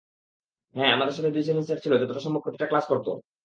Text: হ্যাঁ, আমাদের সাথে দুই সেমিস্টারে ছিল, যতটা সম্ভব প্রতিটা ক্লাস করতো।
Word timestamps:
হ্যাঁ, 0.75 0.91
আমাদের 0.93 1.13
সাথে 1.13 1.31
দুই 1.31 1.43
সেমিস্টারে 1.43 1.83
ছিল, 1.83 1.93
যতটা 1.97 2.21
সম্ভব 2.21 2.41
প্রতিটা 2.43 2.65
ক্লাস 2.65 2.85
করতো। 2.87 3.11